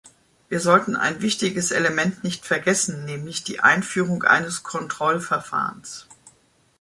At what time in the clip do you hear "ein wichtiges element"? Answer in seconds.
0.95-2.23